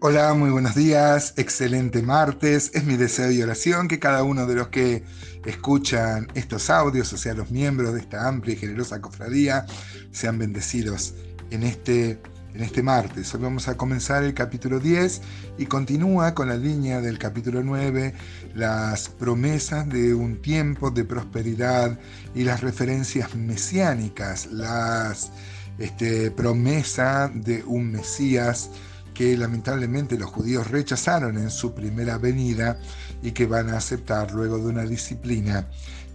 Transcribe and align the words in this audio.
Hola, 0.00 0.34
muy 0.34 0.50
buenos 0.50 0.74
días, 0.74 1.32
excelente 1.38 2.02
martes. 2.02 2.70
Es 2.74 2.84
mi 2.84 2.98
deseo 2.98 3.30
y 3.30 3.42
oración 3.42 3.88
que 3.88 3.98
cada 3.98 4.24
uno 4.24 4.46
de 4.46 4.54
los 4.54 4.68
que 4.68 5.04
escuchan 5.46 6.28
estos 6.34 6.68
audios, 6.68 7.14
o 7.14 7.16
sea, 7.16 7.32
los 7.32 7.50
miembros 7.50 7.94
de 7.94 8.00
esta 8.00 8.28
amplia 8.28 8.54
y 8.54 8.58
generosa 8.58 9.00
cofradía, 9.00 9.64
sean 10.12 10.38
bendecidos 10.38 11.14
en 11.50 11.62
este, 11.62 12.20
en 12.52 12.62
este 12.62 12.82
martes. 12.82 13.34
Hoy 13.34 13.40
vamos 13.40 13.68
a 13.68 13.78
comenzar 13.78 14.22
el 14.22 14.34
capítulo 14.34 14.80
10 14.80 15.22
y 15.56 15.64
continúa 15.64 16.34
con 16.34 16.50
la 16.50 16.58
línea 16.58 17.00
del 17.00 17.18
capítulo 17.18 17.62
9, 17.62 18.12
las 18.54 19.08
promesas 19.08 19.88
de 19.88 20.12
un 20.12 20.42
tiempo 20.42 20.90
de 20.90 21.04
prosperidad 21.04 21.98
y 22.34 22.44
las 22.44 22.60
referencias 22.60 23.34
mesiánicas, 23.34 24.44
las 24.52 25.32
este, 25.78 26.30
promesa 26.30 27.30
de 27.34 27.64
un 27.64 27.92
Mesías 27.92 28.68
que 29.16 29.34
lamentablemente 29.34 30.18
los 30.18 30.30
judíos 30.30 30.70
rechazaron 30.70 31.38
en 31.38 31.50
su 31.50 31.72
primera 31.72 32.18
venida 32.18 32.78
y 33.22 33.32
que 33.32 33.46
van 33.46 33.70
a 33.70 33.78
aceptar 33.78 34.32
luego 34.32 34.58
de 34.58 34.66
una 34.66 34.82
disciplina 34.82 35.66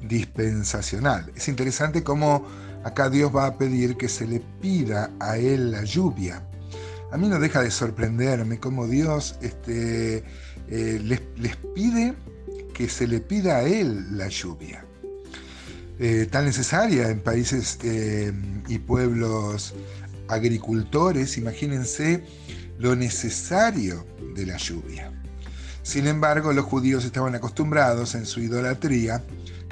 dispensacional. 0.07 1.31
Es 1.35 1.47
interesante 1.47 2.03
cómo 2.03 2.45
acá 2.83 3.09
Dios 3.09 3.35
va 3.35 3.47
a 3.47 3.57
pedir 3.57 3.97
que 3.97 4.07
se 4.07 4.27
le 4.27 4.39
pida 4.61 5.09
a 5.19 5.37
él 5.37 5.71
la 5.71 5.83
lluvia. 5.83 6.43
A 7.11 7.17
mí 7.17 7.27
no 7.27 7.39
deja 7.39 7.63
de 7.63 7.71
sorprenderme 7.71 8.59
cómo 8.59 8.87
Dios 8.87 9.35
este, 9.41 10.23
eh, 10.69 11.01
les, 11.03 11.55
pide 11.73 12.13
que 12.75 12.87
se 12.87 13.07
le 13.07 13.19
pida 13.19 13.57
a 13.57 13.63
él 13.63 14.15
la 14.15 14.27
lluvia. 14.27 14.85
Eh, 15.97 16.27
tan 16.29 16.45
necesaria 16.45 17.09
en 17.09 17.19
países 17.19 17.79
eh, 17.83 18.31
y 18.67 18.77
pueblos 18.77 19.73
agricultores, 20.27 21.37
imagínense 21.37 22.23
lo 22.81 22.95
necesario 22.95 24.05
de 24.35 24.45
la 24.47 24.57
lluvia. 24.57 25.11
Sin 25.83 26.07
embargo, 26.07 26.51
los 26.51 26.65
judíos 26.65 27.05
estaban 27.05 27.35
acostumbrados 27.35 28.15
en 28.15 28.25
su 28.25 28.39
idolatría 28.39 29.23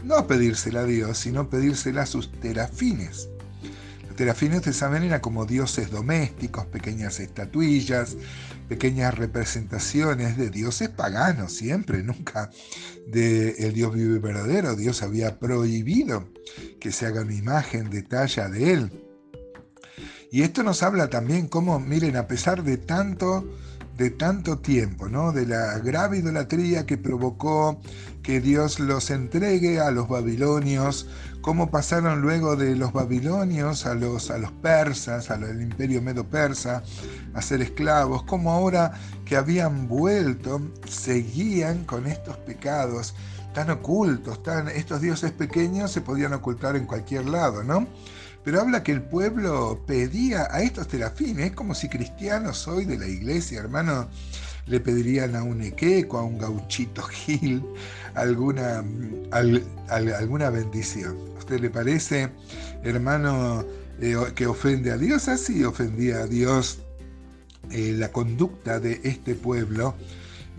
no 0.03 0.15
a 0.15 0.27
pedírsela 0.27 0.81
a 0.81 0.85
Dios, 0.85 1.17
sino 1.17 1.41
a 1.41 1.49
pedírsela 1.49 2.03
a 2.03 2.05
sus 2.05 2.31
terafines. 2.31 3.29
Los 4.07 4.15
terafines, 4.15 4.57
ustedes 4.57 4.77
saben, 4.77 5.03
eran 5.03 5.19
como 5.21 5.45
dioses 5.45 5.91
domésticos, 5.91 6.65
pequeñas 6.67 7.19
estatuillas, 7.19 8.15
pequeñas 8.67 9.15
representaciones 9.15 10.37
de 10.37 10.49
dioses 10.49 10.89
paganos, 10.89 11.53
siempre, 11.53 12.03
nunca 12.03 12.49
del 13.07 13.55
el 13.57 13.73
Dios 13.73 13.93
vivo 13.93 14.15
y 14.15 14.19
verdadero. 14.19 14.75
Dios 14.75 15.01
había 15.03 15.39
prohibido 15.39 16.29
que 16.79 16.91
se 16.91 17.05
haga 17.05 17.21
una 17.21 17.35
imagen 17.35 17.89
de 17.89 18.03
talla 18.03 18.49
de 18.49 18.73
él. 18.73 19.08
Y 20.31 20.43
esto 20.43 20.61
nos 20.61 20.83
habla 20.83 21.09
también 21.09 21.47
cómo, 21.47 21.79
miren, 21.79 22.15
a 22.15 22.27
pesar 22.27 22.63
de 22.63 22.77
tanto, 22.77 23.45
de 23.97 24.11
tanto 24.11 24.59
tiempo, 24.59 25.09
¿no? 25.09 25.31
De 25.31 25.47
la 25.47 25.79
grave 25.79 26.19
idolatría 26.19 26.85
que 26.85 26.97
provocó 26.97 27.81
que 28.21 28.39
Dios 28.39 28.79
los 28.79 29.09
entregue 29.09 29.79
a 29.79 29.89
los 29.89 30.07
babilonios, 30.07 31.07
cómo 31.41 31.71
pasaron 31.71 32.21
luego 32.21 32.55
de 32.55 32.75
los 32.75 32.93
babilonios 32.93 33.87
a 33.87 33.95
los, 33.95 34.29
a 34.29 34.37
los 34.37 34.51
persas, 34.51 35.31
al 35.31 35.61
imperio 35.61 35.99
medo-persa, 36.01 36.83
a 37.33 37.41
ser 37.41 37.63
esclavos, 37.63 38.21
cómo 38.23 38.51
ahora 38.51 38.91
que 39.25 39.35
habían 39.35 39.87
vuelto, 39.87 40.61
seguían 40.87 41.85
con 41.85 42.05
estos 42.05 42.37
pecados 42.37 43.15
tan 43.55 43.71
ocultos, 43.71 44.43
tan, 44.43 44.67
estos 44.67 45.01
dioses 45.01 45.31
pequeños 45.31 45.91
se 45.91 46.01
podían 46.01 46.33
ocultar 46.33 46.75
en 46.75 46.85
cualquier 46.85 47.25
lado, 47.25 47.63
¿no? 47.63 47.87
Pero 48.49 48.61
habla 48.61 48.81
que 48.81 48.91
el 48.91 49.03
pueblo 49.03 49.79
pedía 49.85 50.47
a 50.49 50.63
estos 50.63 50.87
terafines, 50.87 51.51
es 51.51 51.51
como 51.51 51.75
si 51.75 51.87
cristianos 51.87 52.67
hoy 52.67 52.83
de 52.83 52.97
la 52.97 53.05
iglesia, 53.05 53.59
hermano, 53.59 54.07
le 54.65 54.79
pedirían 54.79 55.35
a 55.35 55.43
un 55.43 55.61
equeco, 55.61 56.17
a 56.17 56.23
un 56.23 56.39
gauchito 56.39 57.03
gil, 57.03 57.63
alguna, 58.15 58.83
alguna 59.29 60.49
bendición. 60.49 61.15
¿A 61.35 61.37
usted 61.37 61.59
le 61.59 61.69
parece, 61.69 62.31
hermano, 62.83 63.63
eh, 64.01 64.15
que 64.33 64.47
ofende 64.47 64.89
a 64.93 64.97
Dios? 64.97 65.27
Así 65.27 65.63
ofendía 65.63 66.21
a 66.21 66.25
Dios 66.25 66.79
eh, 67.69 67.93
la 67.95 68.11
conducta 68.11 68.79
de 68.79 68.99
este 69.03 69.35
pueblo. 69.35 69.93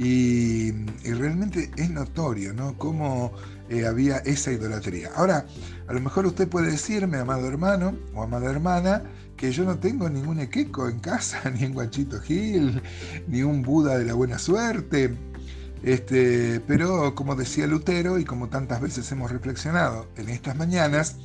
Y, 0.01 0.73
realmente 1.05 1.71
es 1.77 1.91
notorio, 1.91 2.55
¿no? 2.55 2.75
Cómo 2.79 3.33
eh, 3.69 3.85
había 3.85 4.17
esa 4.19 4.51
idolatría. 4.51 5.11
Ahora, 5.15 5.45
a 5.89 5.93
lo 5.93 6.01
mejor 6.01 6.25
usted 6.25 6.49
puede 6.49 6.71
decirme, 6.71 7.19
amado 7.19 7.47
hermano 7.47 7.95
o 8.15 8.23
amada 8.23 8.51
hermana, 8.51 9.03
que 9.37 9.53
yo 9.53 9.63
no 9.65 9.79
tengo 9.79 10.09
ningún 10.09 10.41
equeco 10.41 10.89
en 10.89 11.01
casa, 11.01 11.51
ni 11.55 11.67
un 11.67 11.75
guachito 11.75 12.19
Gil, 12.19 12.81
ni 13.29 13.43
un 13.43 13.61
Buda 13.61 13.99
de 13.99 14.07
la 14.07 14.15
buena 14.15 14.39
suerte. 14.39 15.15
Este, 15.83 16.61
pero 16.61 17.15
como 17.15 17.37
decía 17.37 17.67
Lutero 17.67 18.19
y 18.19 18.25
como 18.25 18.49
tantas 18.49 18.81
veces 18.81 19.13
hemos 19.13 19.31
reflexionado 19.31 20.09
en 20.17 20.31
estas 20.31 20.57
mañanas, 20.57 21.17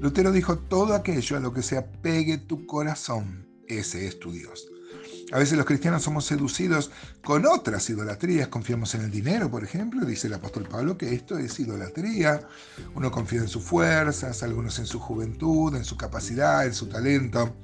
Lutero 0.00 0.30
dijo 0.30 0.56
todo 0.56 0.94
aquello 0.94 1.36
a 1.36 1.40
lo 1.40 1.52
que 1.52 1.62
se 1.62 1.78
apegue 1.78 2.38
tu 2.38 2.64
corazón, 2.66 3.48
ese 3.66 4.06
es 4.06 4.20
tu 4.20 4.30
Dios. 4.30 4.70
A 5.32 5.38
veces 5.38 5.56
los 5.56 5.66
cristianos 5.66 6.02
somos 6.02 6.24
seducidos 6.24 6.90
con 7.22 7.46
otras 7.46 7.88
idolatrías, 7.88 8.48
confiamos 8.48 8.94
en 8.96 9.02
el 9.02 9.10
dinero, 9.12 9.48
por 9.48 9.62
ejemplo, 9.62 10.04
dice 10.04 10.26
el 10.26 10.34
apóstol 10.34 10.66
Pablo 10.68 10.98
que 10.98 11.14
esto 11.14 11.38
es 11.38 11.60
idolatría. 11.60 12.40
Uno 12.96 13.12
confía 13.12 13.40
en 13.40 13.48
sus 13.48 13.62
fuerzas, 13.62 14.42
algunos 14.42 14.78
en 14.80 14.86
su 14.86 14.98
juventud, 14.98 15.76
en 15.76 15.84
su 15.84 15.96
capacidad, 15.96 16.66
en 16.66 16.74
su 16.74 16.88
talento. 16.88 17.54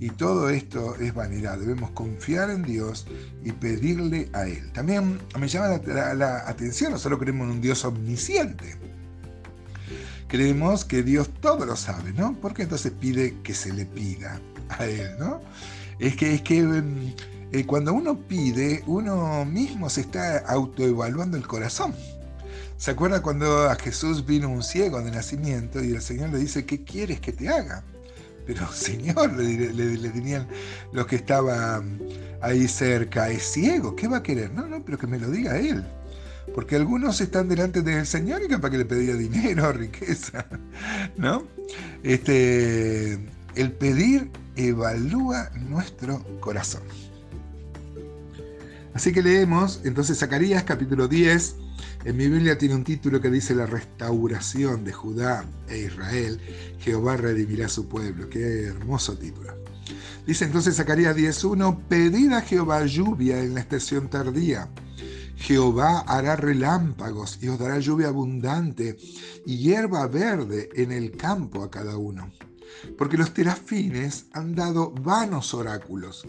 Y 0.00 0.10
todo 0.10 0.50
esto 0.50 0.96
es 0.96 1.14
vanidad. 1.14 1.58
Debemos 1.58 1.90
confiar 1.92 2.50
en 2.50 2.62
Dios 2.62 3.06
y 3.42 3.52
pedirle 3.52 4.28
a 4.34 4.46
Él. 4.46 4.70
También 4.72 5.18
me 5.38 5.48
llama 5.48 5.80
la, 5.86 6.14
la 6.14 6.48
atención, 6.48 6.92
no 6.92 6.98
solo 6.98 7.18
creemos 7.18 7.46
en 7.46 7.52
un 7.52 7.60
Dios 7.62 7.84
omnisciente. 7.86 8.76
Creemos 10.28 10.84
que 10.84 11.02
Dios 11.02 11.30
todo 11.40 11.64
lo 11.64 11.74
sabe, 11.74 12.12
¿no? 12.12 12.38
Porque 12.38 12.64
entonces 12.64 12.92
pide 12.92 13.40
que 13.42 13.54
se 13.54 13.72
le 13.72 13.86
pida 13.86 14.38
a 14.68 14.84
Él, 14.84 15.16
¿no? 15.18 15.40
Es 15.98 16.16
que, 16.16 16.34
es 16.34 16.42
que 16.42 16.58
em, 16.58 17.14
eh, 17.52 17.64
cuando 17.64 17.92
uno 17.92 18.18
pide, 18.18 18.82
uno 18.86 19.44
mismo 19.44 19.88
se 19.88 20.02
está 20.02 20.38
autoevaluando 20.38 21.36
el 21.36 21.46
corazón. 21.46 21.94
¿Se 22.76 22.92
acuerda 22.92 23.22
cuando 23.22 23.68
a 23.68 23.74
Jesús 23.74 24.24
vino 24.24 24.48
un 24.48 24.62
ciego 24.62 25.02
de 25.02 25.10
nacimiento 25.10 25.82
y 25.82 25.92
el 25.92 26.02
Señor 26.02 26.30
le 26.30 26.38
dice, 26.38 26.64
¿qué 26.64 26.84
quieres 26.84 27.20
que 27.20 27.32
te 27.32 27.48
haga? 27.48 27.82
Pero 28.46 28.66
Señor, 28.72 29.36
le, 29.36 30.12
dirían 30.12 30.46
los 30.92 31.06
que 31.06 31.16
estaban 31.16 32.00
ahí 32.40 32.68
cerca, 32.68 33.30
es 33.30 33.42
ciego, 33.42 33.96
¿qué 33.96 34.06
va 34.08 34.18
a 34.18 34.22
querer? 34.22 34.52
No, 34.52 34.66
no, 34.66 34.84
pero 34.84 34.98
que 34.98 35.06
me 35.06 35.18
lo 35.18 35.30
diga 35.30 35.58
Él. 35.58 35.84
Porque 36.54 36.76
algunos 36.76 37.20
están 37.20 37.48
delante 37.48 37.82
del 37.82 38.06
Señor 38.06 38.42
y 38.42 38.48
capaz 38.48 38.70
que 38.70 38.78
le 38.78 38.84
pedía 38.84 39.14
dinero, 39.14 39.72
riqueza, 39.72 40.46
¿no? 41.16 41.46
Este, 42.02 43.18
el 43.58 43.72
pedir 43.72 44.30
evalúa 44.54 45.50
nuestro 45.68 46.24
corazón. 46.38 46.82
Así 48.94 49.12
que 49.12 49.20
leemos 49.20 49.80
entonces 49.82 50.18
Zacarías 50.18 50.62
capítulo 50.62 51.08
10. 51.08 51.56
En 52.04 52.16
mi 52.16 52.28
Biblia 52.28 52.56
tiene 52.56 52.76
un 52.76 52.84
título 52.84 53.20
que 53.20 53.30
dice 53.30 53.56
la 53.56 53.66
restauración 53.66 54.84
de 54.84 54.92
Judá 54.92 55.44
e 55.68 55.78
Israel. 55.78 56.40
Jehová 56.78 57.16
redimirá 57.16 57.66
a 57.66 57.68
su 57.68 57.88
pueblo. 57.88 58.30
Qué 58.30 58.66
hermoso 58.66 59.18
título. 59.18 59.52
Dice 60.24 60.44
entonces 60.44 60.76
Zacarías 60.76 61.16
10.1, 61.16 61.80
pedid 61.88 62.32
a 62.34 62.42
Jehová 62.42 62.86
lluvia 62.86 63.42
en 63.42 63.54
la 63.54 63.60
estación 63.60 64.08
tardía. 64.08 64.68
Jehová 65.36 66.04
hará 66.06 66.36
relámpagos 66.36 67.40
y 67.42 67.48
os 67.48 67.58
dará 67.58 67.80
lluvia 67.80 68.08
abundante 68.08 68.96
y 69.44 69.58
hierba 69.58 70.06
verde 70.06 70.68
en 70.76 70.92
el 70.92 71.16
campo 71.16 71.64
a 71.64 71.70
cada 71.70 71.96
uno 71.96 72.30
porque 72.96 73.16
los 73.16 73.32
terafines 73.32 74.26
han 74.32 74.54
dado 74.54 74.90
vanos 74.90 75.54
oráculos, 75.54 76.26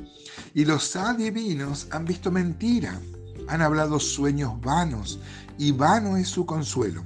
y 0.53 0.65
los 0.65 0.95
adivinos 0.95 1.87
han 1.91 2.05
visto 2.05 2.31
mentira, 2.31 2.99
han 3.47 3.61
hablado 3.61 3.99
sueños 3.99 4.59
vanos, 4.61 5.19
y 5.57 5.71
vano 5.71 6.17
es 6.17 6.27
su 6.29 6.45
consuelo. 6.45 7.03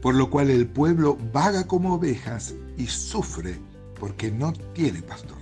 Por 0.00 0.14
lo 0.14 0.30
cual 0.30 0.50
el 0.50 0.66
pueblo 0.66 1.18
vaga 1.32 1.66
como 1.66 1.94
ovejas 1.94 2.54
y 2.76 2.86
sufre 2.86 3.58
porque 3.98 4.30
no 4.30 4.52
tiene 4.74 5.02
pastor. 5.02 5.38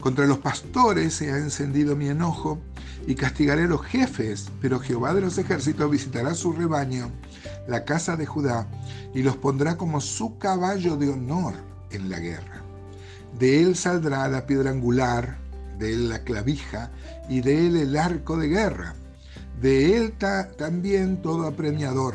Contra 0.00 0.26
los 0.26 0.38
pastores 0.38 1.14
se 1.14 1.32
ha 1.32 1.36
encendido 1.36 1.96
mi 1.96 2.08
enojo 2.08 2.60
y 3.06 3.14
castigaré 3.14 3.64
a 3.64 3.68
los 3.68 3.82
jefes, 3.82 4.48
pero 4.60 4.78
Jehová 4.78 5.12
de 5.14 5.20
los 5.20 5.36
ejércitos 5.36 5.90
visitará 5.90 6.34
su 6.34 6.52
rebaño, 6.52 7.10
la 7.68 7.84
casa 7.84 8.16
de 8.16 8.24
Judá, 8.24 8.66
y 9.14 9.22
los 9.22 9.36
pondrá 9.36 9.76
como 9.76 10.00
su 10.00 10.38
caballo 10.38 10.96
de 10.96 11.10
honor 11.10 11.54
en 11.90 12.10
la 12.10 12.18
guerra. 12.18 12.62
De 13.38 13.62
él 13.62 13.76
saldrá 13.76 14.28
la 14.28 14.46
piedra 14.46 14.70
angular, 14.70 15.38
de 15.78 15.92
él 15.92 16.08
la 16.08 16.20
clavija 16.20 16.90
y 17.28 17.40
de 17.40 17.66
él 17.66 17.76
el 17.76 17.96
arco 17.96 18.36
de 18.36 18.48
guerra. 18.48 18.94
De 19.60 19.96
él 19.96 20.14
también 20.58 21.22
todo 21.22 21.46
apremiador. 21.46 22.14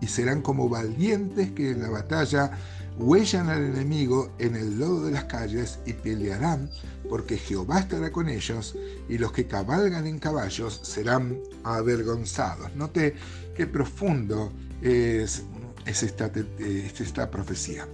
Y 0.00 0.08
serán 0.08 0.42
como 0.42 0.68
valientes 0.68 1.52
que 1.52 1.70
en 1.70 1.82
la 1.82 1.90
batalla 1.90 2.52
huellan 2.98 3.48
al 3.48 3.62
enemigo 3.62 4.30
en 4.38 4.56
el 4.56 4.78
lodo 4.78 5.06
de 5.06 5.12
las 5.12 5.24
calles 5.24 5.78
y 5.86 5.92
pelearán 5.92 6.68
porque 7.08 7.36
Jehová 7.36 7.80
estará 7.80 8.10
con 8.10 8.28
ellos 8.28 8.76
y 9.08 9.18
los 9.18 9.32
que 9.32 9.46
cabalgan 9.46 10.06
en 10.06 10.18
caballos 10.18 10.80
serán 10.82 11.38
avergonzados. 11.64 12.74
Note 12.74 13.14
qué 13.54 13.66
profundo 13.66 14.52
es, 14.80 15.42
es 15.84 16.02
esta 16.02 17.30
profecía, 17.30 17.86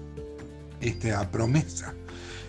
esta 0.81 1.31
promesa. 1.31 1.95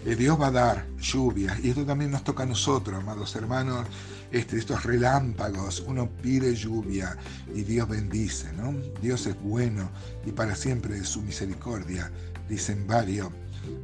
Eh, 0.05 0.15
Dios 0.15 0.39
va 0.39 0.47
a 0.47 0.51
dar 0.51 0.87
lluvia 0.97 1.57
y 1.61 1.69
esto 1.69 1.85
también 1.85 2.11
nos 2.11 2.23
toca 2.23 2.43
a 2.43 2.45
nosotros, 2.45 2.97
amados 2.97 3.35
hermanos, 3.35 3.85
este, 4.31 4.57
estos 4.57 4.83
relámpagos, 4.83 5.83
uno 5.85 6.09
pide 6.21 6.55
lluvia 6.55 7.17
y 7.53 7.63
Dios 7.63 7.89
bendice, 7.89 8.53
¿no? 8.53 8.73
Dios 9.01 9.27
es 9.27 9.41
bueno 9.41 9.89
y 10.25 10.31
para 10.31 10.55
siempre 10.55 10.97
es 10.97 11.09
su 11.09 11.21
misericordia, 11.21 12.11
dicen 12.47 12.87
varios, 12.87 13.29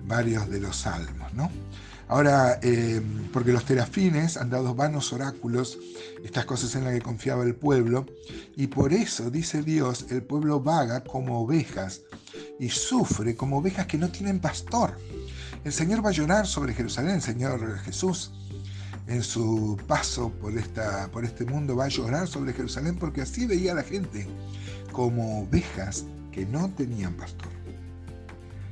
varios 0.06 0.50
de 0.50 0.62
los 0.62 0.78
salmos, 0.78 1.34
¿no? 1.34 1.52
Ahora, 2.08 2.60
eh, 2.62 3.02
porque 3.34 3.52
los 3.52 3.66
terafines 3.66 4.38
han 4.38 4.52
dado 4.52 4.76
vanos 4.76 5.12
oráculos, 5.12 5.80
estas 6.24 6.46
cosas 6.46 6.76
en 6.76 6.84
las 6.84 6.94
que 6.94 7.02
confiaba 7.02 7.44
el 7.44 7.56
pueblo, 7.56 8.06
y 8.56 8.68
por 8.68 8.94
eso, 8.94 9.32
dice 9.32 9.64
Dios, 9.64 10.06
el 10.12 10.22
pueblo 10.22 10.62
vaga 10.62 11.04
como 11.04 11.42
ovejas 11.42 12.02
y 12.60 12.70
sufre 12.70 13.36
como 13.36 13.58
ovejas 13.58 13.88
que 13.88 13.98
no 13.98 14.10
tienen 14.10 14.40
pastor. 14.40 14.98
El 15.64 15.74
Señor 15.74 16.06
va 16.06 16.10
a 16.10 16.14
llorar 16.14 16.48
sobre 16.48 16.74
Jerusalén, 16.74 17.16
el 17.16 17.22
Señor 17.22 17.80
Jesús, 17.80 18.32
en 19.08 19.24
su 19.24 19.78
paso 19.88 20.30
por, 20.30 20.58
esta, 20.58 21.10
por 21.12 21.26
este 21.26 21.46
mundo, 21.46 21.76
va 21.76 21.86
a 21.86 21.90
llorar 21.90 22.28
sobre 22.28 22.54
Jerusalén 22.54 22.96
porque 22.96 23.22
así 23.22 23.46
veía 23.46 23.74
a 23.74 23.76
la 23.76 23.84
gente, 23.84 24.28
como 24.92 25.42
ovejas 25.42 26.06
que 26.32 26.46
no 26.46 26.70
tenían 26.70 27.14
pastor. 27.14 27.50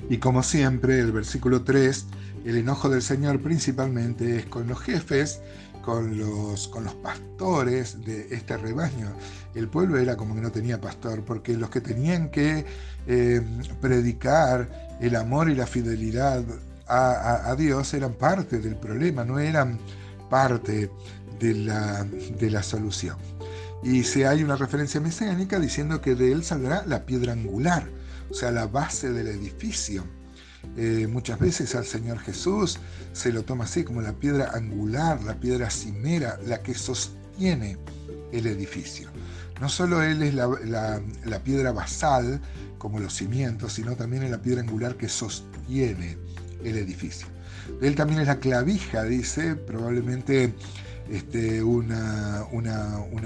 Y 0.10 0.18
como 0.18 0.44
siempre, 0.44 1.00
el 1.00 1.12
versículo 1.12 1.64
3, 1.64 2.06
el 2.46 2.58
enojo 2.58 2.90
del 2.90 3.02
Señor 3.02 3.42
principalmente 3.42 4.38
es 4.38 4.46
con 4.46 4.68
los 4.68 4.80
jefes, 4.80 5.42
con 5.84 6.18
los, 6.18 6.68
con 6.70 6.86
los 6.86 6.96
pastores 6.96 8.04
de 8.04 8.28
este 8.32 8.58
rebaño. 8.58 9.12
El 9.54 9.68
pueblo 9.68 9.98
era 9.98 10.16
como 10.16 10.34
que 10.34 10.42
no 10.42 10.52
tenía 10.52 10.82
pastor, 10.82 11.24
porque 11.24 11.56
los 11.56 11.70
que 11.70 11.82
tenían 11.82 12.30
que 12.30 12.66
eh, 13.06 13.42
predicar 13.82 14.98
el 15.00 15.16
amor 15.16 15.50
y 15.50 15.56
la 15.56 15.68
fidelidad 15.68 16.44
a, 16.88 17.56
Dios 17.58 17.94
eran 17.94 18.14
parte 18.14 18.60
del 18.60 18.76
problema, 18.76 19.24
no 19.24 19.40
eran 19.40 19.80
parte 20.30 20.90
de 21.40 21.54
la, 21.54 22.04
de 22.04 22.50
la 22.50 22.64
solución. 22.64 23.18
Y 23.84 24.04
si 24.04 24.24
hay 24.24 24.44
una 24.44 24.56
referencia 24.56 25.02
mesiánica 25.02 25.60
diciendo 25.60 26.02
que 26.02 26.16
de 26.16 26.32
él 26.32 26.44
saldrá 26.44 26.86
la 26.86 27.06
piedra 27.06 27.34
angular, 27.34 27.88
o 28.30 28.34
sea, 28.34 28.52
la 28.52 28.68
base 28.68 29.12
del 29.12 29.28
edificio. 29.28 30.06
Eh, 30.78 31.08
muchas 31.08 31.40
veces 31.40 31.76
al 31.76 31.86
Señor 31.86 32.20
Jesús 32.20 32.80
se 33.12 33.32
lo 33.32 33.44
toma 33.44 33.66
así 33.66 33.84
como 33.84 34.02
la 34.02 34.14
piedra 34.14 34.52
angular, 34.54 35.22
la 35.24 35.36
piedra 35.36 35.70
cimera, 35.70 36.40
la 36.46 36.62
que 36.62 36.74
sostiene 36.74 37.78
el 38.32 38.48
edificio. 38.48 39.10
No 39.62 39.70
solo 39.70 40.02
Él 40.02 40.24
es 40.24 40.34
la, 40.34 41.02
la 41.26 41.44
piedra 41.44 41.72
basal, 41.72 42.42
como 42.84 43.00
los 43.00 43.14
cimientos, 43.14 43.74
sino 43.74 43.96
también 43.96 44.24
es 44.24 44.32
la 44.32 44.42
piedra 44.42 44.62
angular 44.62 44.98
que 44.98 45.08
sostiene 45.08 46.18
el 46.64 46.78
edificio. 46.78 47.28
Él 47.82 47.96
también 47.96 48.20
es 48.20 48.28
la 48.28 48.40
clavija, 48.40 49.04
dice, 49.04 49.56
probablemente 49.56 50.54
este, 51.10 51.62
una, 51.62 52.46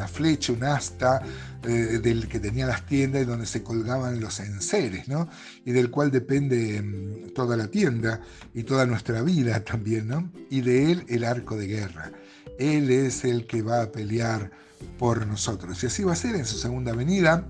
flecha, 0.07 0.53
un 0.53 0.63
asta 0.63 1.21
eh, 1.63 1.99
del 2.01 2.27
que 2.27 2.39
tenía 2.39 2.65
las 2.65 2.85
tiendas 2.85 3.21
y 3.21 3.25
donde 3.25 3.45
se 3.45 3.63
colgaban 3.63 4.19
los 4.19 4.39
enseres, 4.39 5.07
¿no? 5.07 5.29
Y 5.65 5.71
del 5.71 5.89
cual 5.91 6.11
depende 6.11 6.81
mm, 6.81 7.33
toda 7.33 7.57
la 7.57 7.67
tienda 7.67 8.21
y 8.53 8.63
toda 8.63 8.85
nuestra 8.85 9.21
vida 9.21 9.63
también, 9.63 10.07
¿no? 10.07 10.31
Y 10.49 10.61
de 10.61 10.91
él 10.91 11.05
el 11.07 11.23
arco 11.23 11.55
de 11.55 11.67
guerra. 11.67 12.11
Él 12.59 12.89
es 12.89 13.23
el 13.23 13.45
que 13.45 13.61
va 13.61 13.83
a 13.83 13.91
pelear 13.91 14.51
por 14.97 15.25
nosotros. 15.27 15.83
Y 15.83 15.87
así 15.87 16.03
va 16.03 16.13
a 16.13 16.15
ser 16.15 16.35
en 16.35 16.45
su 16.45 16.57
segunda 16.57 16.93
venida 16.93 17.47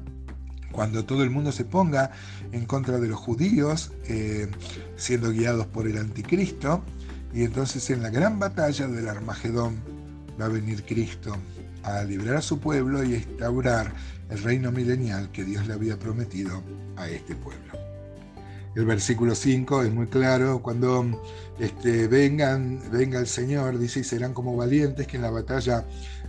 cuando 0.72 1.06
todo 1.06 1.24
el 1.24 1.30
mundo 1.30 1.52
se 1.52 1.66
ponga 1.66 2.12
en 2.52 2.66
contra 2.66 3.00
de 3.00 3.08
los 3.08 3.20
judíos, 3.20 3.92
eh, 4.06 4.48
siendo 4.96 5.32
guiados 5.32 5.66
por 5.66 5.88
el 5.88 5.98
anticristo, 5.98 6.84
y 7.34 7.44
entonces 7.44 7.90
en 7.90 8.04
la 8.04 8.10
gran 8.10 8.40
batalla 8.40 8.88
del 8.88 9.08
Armagedón 9.08 9.82
va 10.39 10.45
a 10.45 10.50
venir 10.50 10.84
Cristo 10.84 11.36
a 11.84 12.04
liberar 12.04 12.38
a 12.38 12.42
su 12.42 12.60
pueblo 12.60 13.04
y 13.04 13.16
instaurar 13.16 13.94
el 14.30 14.44
reino 14.44 14.72
milenial 14.72 15.31
que 15.31 15.44
Dios 15.44 15.68
le 15.68 15.74
había 15.74 15.98
prometido 15.98 16.62
a 16.95 17.07
este 17.10 17.36
pueblo. 17.36 17.74
El 18.75 18.86
versículo 18.86 19.34
5 19.34 19.84
es 19.84 19.92
muy 19.92 20.07
claro, 20.07 20.62
cuando 20.62 21.24
este, 21.60 22.07
vengan, 22.07 22.80
venga 22.92 23.19
el 23.19 23.28
Señor, 23.28 23.80
dice, 23.80 24.01
y 24.01 24.04
serán 24.04 24.34
como 24.34 24.56
valientes 24.56 25.07
que 25.07 25.16
en 25.16 25.24
la 25.24 25.31
batalla 25.31 25.86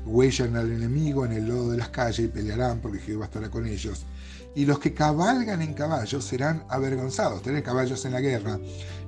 huellan 0.07 0.57
al 0.57 0.73
enemigo 0.73 1.27
en 1.27 1.33
el 1.33 1.49
lodo 1.49 1.73
de 1.73 1.79
las 1.79 1.91
calles 1.91 2.21
y 2.21 2.29
pelearán 2.29 2.81
porque 2.81 3.01
Jehová 3.01 3.27
estará 3.27 3.51
con 3.51 3.67
ellos 3.67 4.07
y 4.55 4.67
los 4.67 4.79
que 4.81 4.93
cabalgan 4.93 5.63
en 5.63 5.75
caballos 5.75 6.25
serán 6.25 6.65
avergonzados. 6.69 7.43
Tener 7.43 7.63
caballos 7.63 8.05
en 8.05 8.13
la 8.13 8.21
guerra 8.21 8.59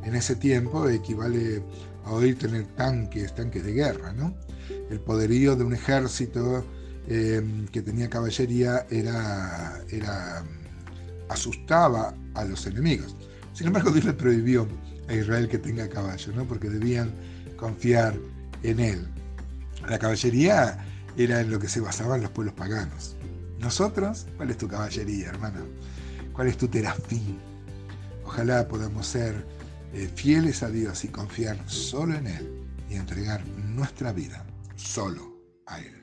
en 0.05 0.15
ese 0.15 0.37
tiempo 0.37 0.89
equivale 0.89 1.63
a 2.05 2.13
oír 2.13 2.39
tener 2.39 2.67
tanques, 2.77 3.35
tanques 3.35 3.65
de 3.65 3.73
guerra, 3.73 4.13
¿no? 4.13 4.35
El 4.91 4.99
poderío 4.99 5.55
de 5.55 5.63
un 5.63 5.73
ejército 5.73 6.67
eh, 7.07 7.41
que 7.71 7.81
tenía 7.81 8.11
caballería 8.11 8.87
era, 8.91 9.85
asustaba 11.29 12.13
a 12.35 12.45
los 12.45 12.67
enemigos. 12.67 13.17
Sin 13.53 13.69
embargo, 13.69 13.93
Dios 13.93 14.05
le 14.05 14.15
prohibió 14.15 14.67
a 15.09 15.15
Israel 15.15 15.49
que 15.49 15.59
tenga 15.59 15.89
caballos, 15.89 16.35
¿no? 16.35 16.45
Porque 16.45 16.69
debían 16.69 17.15
confiar 17.57 18.19
en 18.65 18.81
él. 18.81 19.07
La 19.89 19.99
caballería 19.99 20.85
era 21.17 21.41
en 21.41 21.53
lo 21.53 21.61
que 21.61 21.69
se 21.69 21.81
basaban 21.81 22.23
los 22.23 22.31
pueblos 22.33 22.55
paganos. 22.55 23.17
Nosotros, 23.61 24.27
¿cuál 24.37 24.51
es 24.51 24.59
tu 24.59 24.67
caballería, 24.67 25.29
hermano? 25.29 25.61
¿Cuál 26.33 26.49
es 26.49 26.57
tu 26.57 26.67
terafín? 26.67 27.39
Ojalá 28.25 28.67
podamos 28.67 29.07
ser 29.07 29.47
eh, 29.95 30.11
fieles 30.17 30.65
a 30.65 30.69
Dios 30.69 31.05
y 31.05 31.09
confiar 31.09 31.59
solo 31.69 32.17
en 32.17 32.27
Él 32.27 32.49
y 32.89 32.95
entregar 32.95 33.47
nuestra 33.47 34.13
vida 34.13 34.45
solo 34.81 35.37
a 35.67 35.79
Él. 35.79 36.00